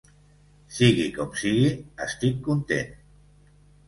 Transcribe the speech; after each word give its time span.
Sigui 0.77 1.03
com 1.17 1.35
sigui, 1.41 1.67
estic 2.05 2.39
content. 2.47 2.97